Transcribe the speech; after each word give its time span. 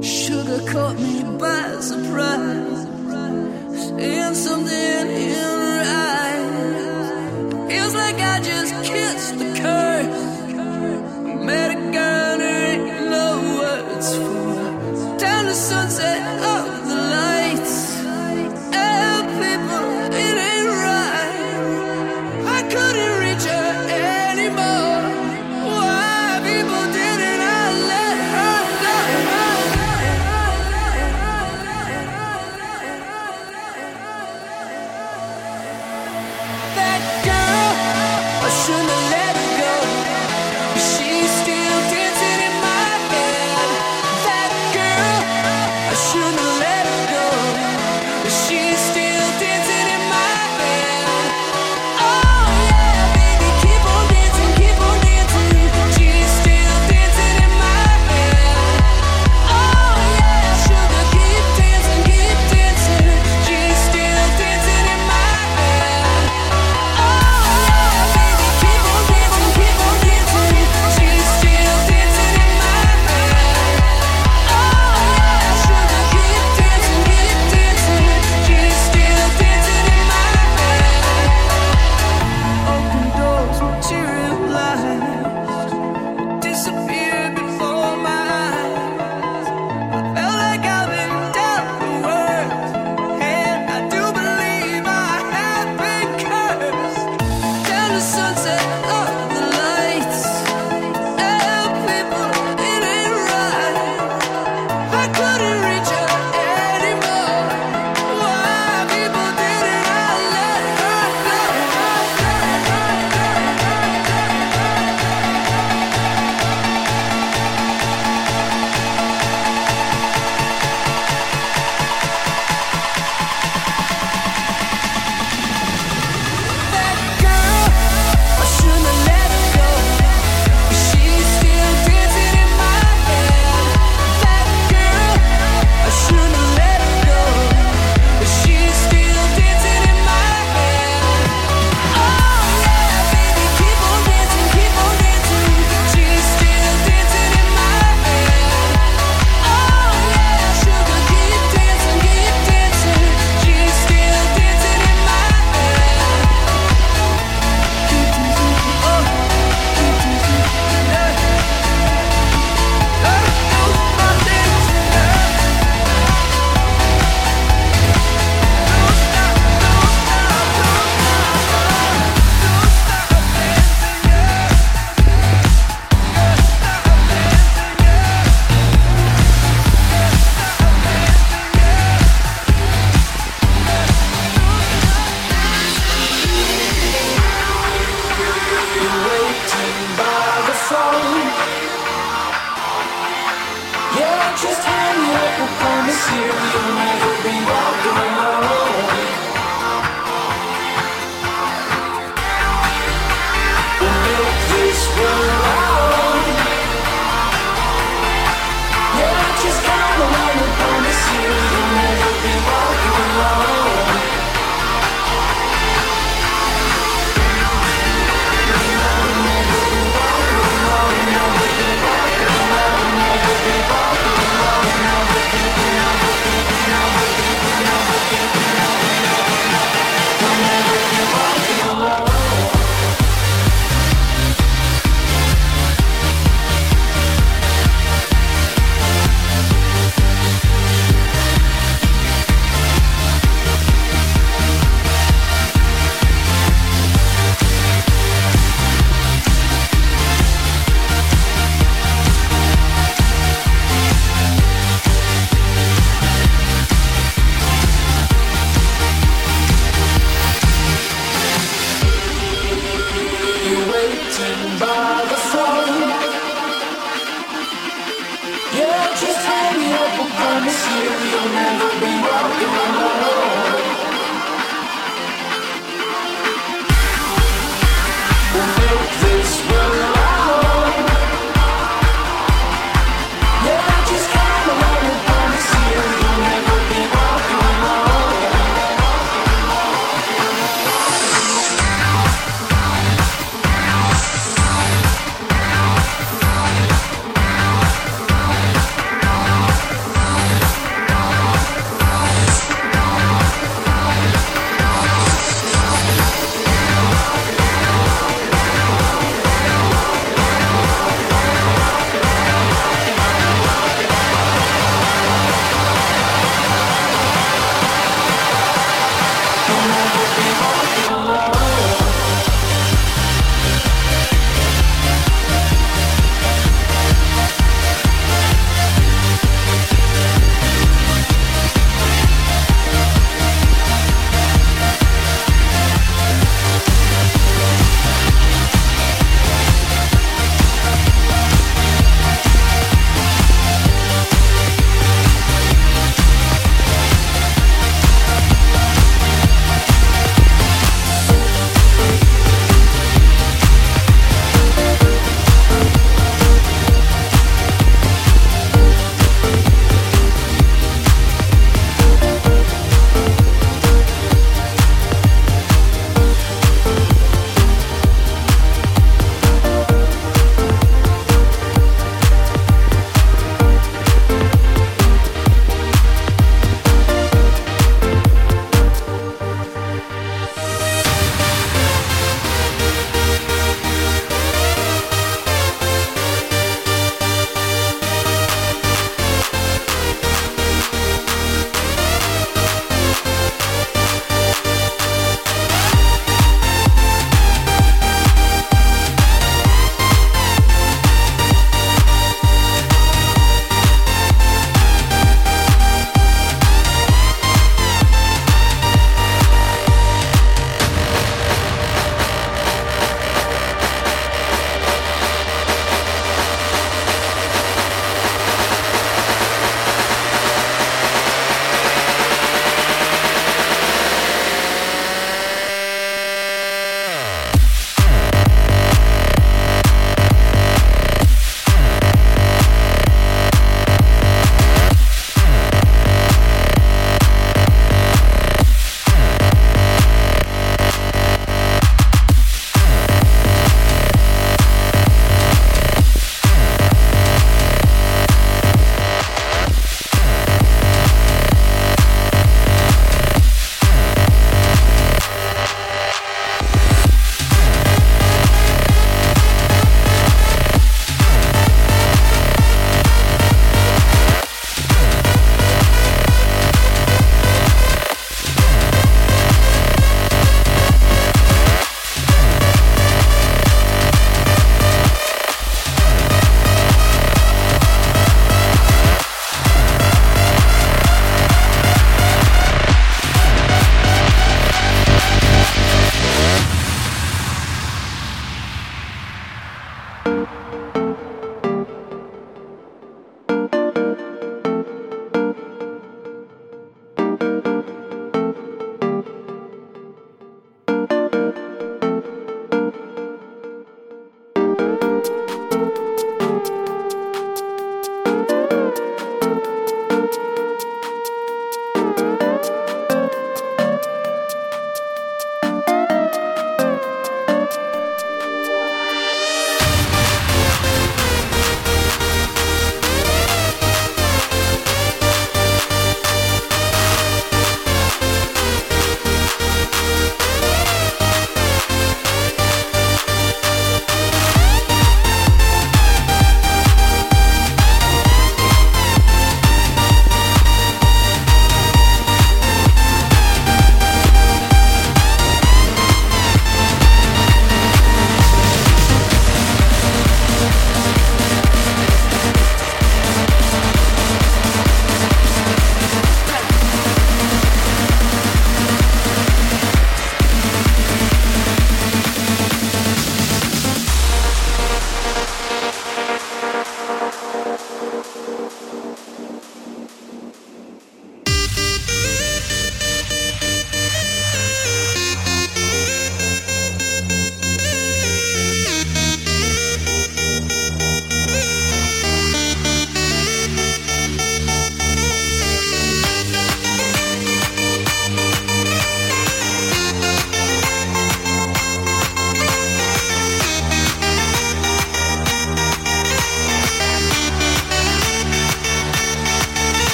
Sugar 0.00 0.60
caught 0.70 0.96
me 0.98 1.24
by 1.38 1.80
surprise. 1.80 2.67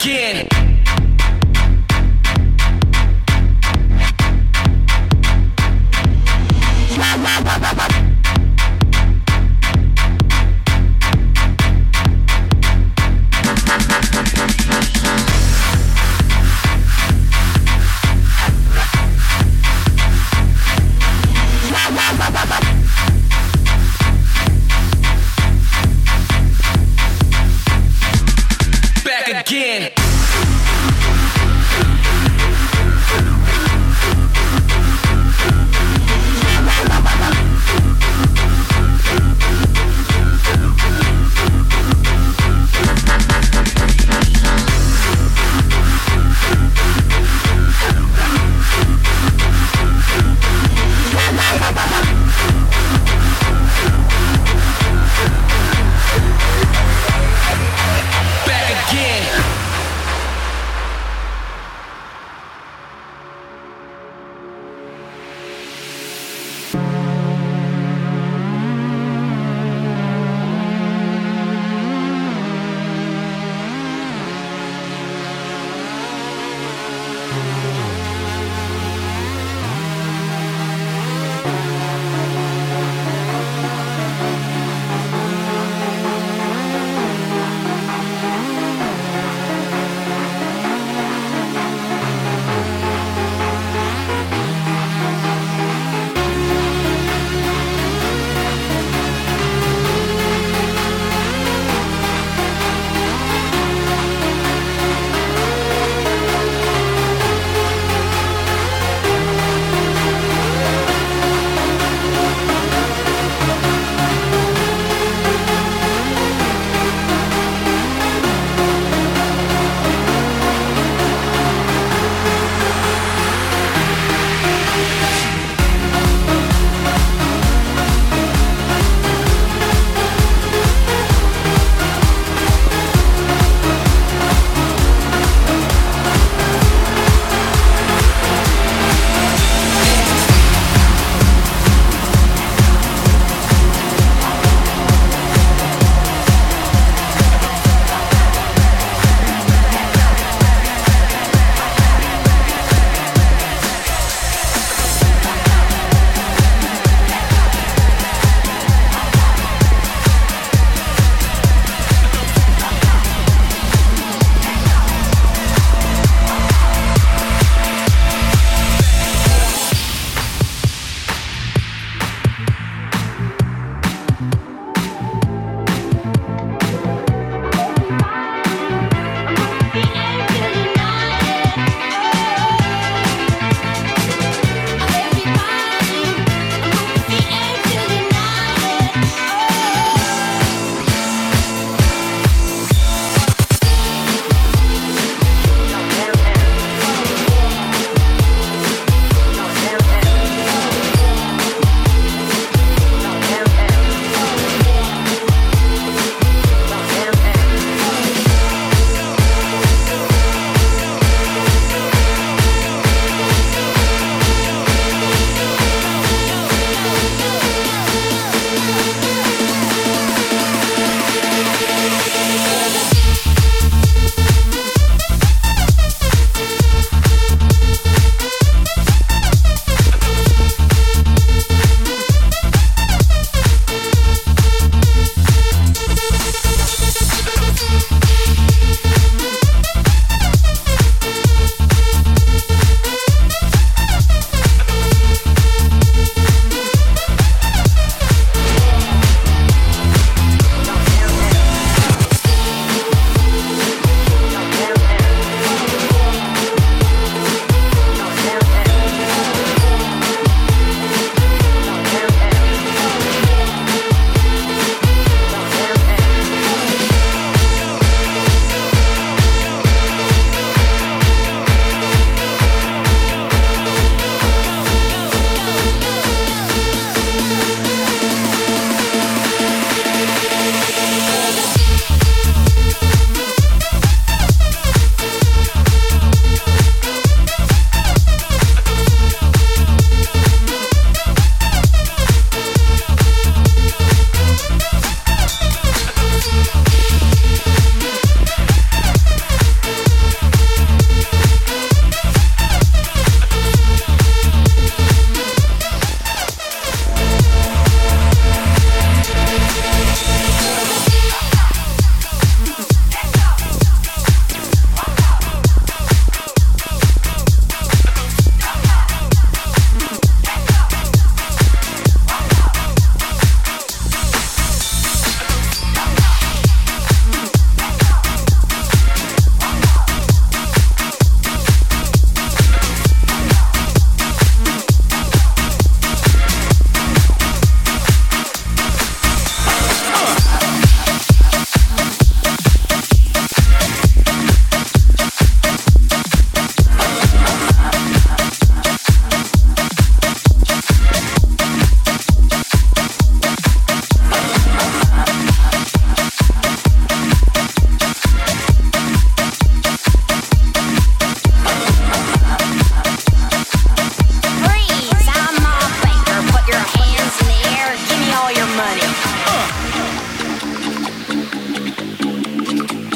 Again. 0.00 0.39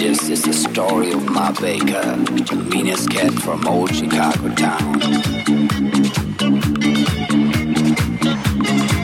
This 0.05 0.29
is 0.29 0.43
the 0.43 0.53
story 0.53 1.12
of 1.12 1.25
my 1.31 1.51
baker, 1.53 2.03
the 2.05 2.69
meanest 2.71 3.09
cat 3.09 3.33
from 3.33 3.67
old 3.67 3.88
Chicago 3.97 4.55
town. 4.55 5.01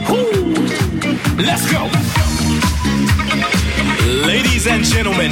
Woo! 0.07 0.53
Let's 1.41 1.65
go! 1.71 1.89
Ladies 4.27 4.67
and 4.67 4.83
gentlemen, 4.83 5.31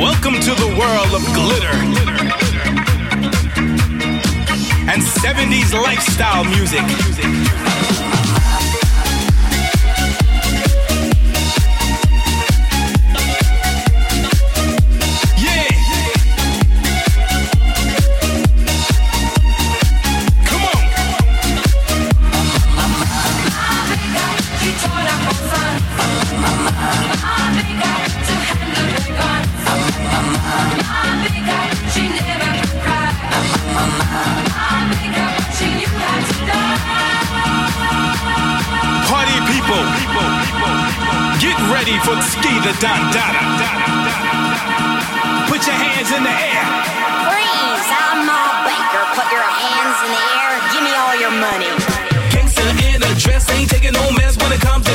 welcome 0.00 0.40
to 0.40 0.54
the 0.54 0.74
world 0.80 1.12
of 1.12 1.22
glitter 1.34 1.76
and 4.88 5.02
70s 5.02 5.74
lifestyle 5.74 6.44
music. 6.44 7.45
for 42.06 42.14
the 42.14 42.72
Don 42.78 43.02
Dada. 43.10 43.66
Put 45.50 45.66
your 45.66 45.74
hands 45.74 46.10
in 46.14 46.22
the 46.22 46.30
air. 46.30 46.62
Freeze, 47.26 47.88
I'm 47.98 48.30
a 48.30 48.42
banker. 48.62 49.04
Put 49.18 49.26
your 49.34 49.42
hands 49.42 49.98
in 50.06 50.10
the 50.14 50.24
air. 50.38 50.52
Give 50.70 50.82
me 50.86 50.92
all 50.94 51.16
your 51.18 51.34
money. 51.34 51.66
Gangster 52.30 52.62
in 52.62 53.02
a 53.02 53.12
dress, 53.18 53.50
ain't 53.50 53.70
taking 53.70 53.92
no 53.92 54.06
mess 54.12 54.38
when 54.38 54.52
it 54.52 54.60
comes 54.60 54.85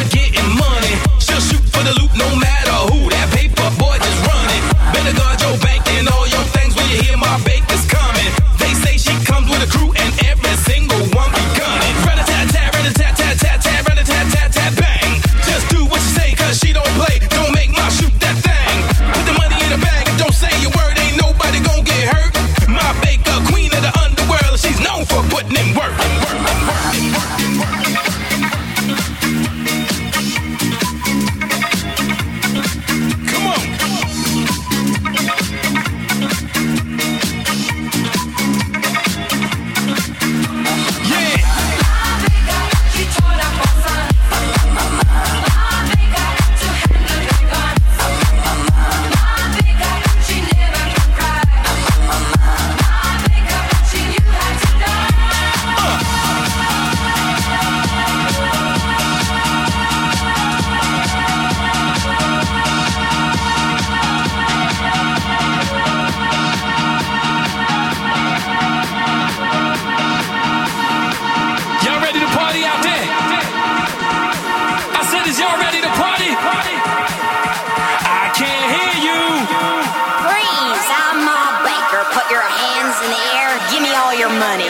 hands 82.91 83.05
in 83.05 83.11
the 83.11 83.23
air. 83.39 83.59
Give 83.71 83.81
me 83.81 83.93
all 83.93 84.13
your 84.13 84.29
money. 84.29 84.69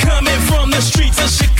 Coming 0.00 0.40
from 0.48 0.70
the 0.70 0.80
streets 0.80 1.18
of 1.22 1.28
Chicago. 1.28 1.51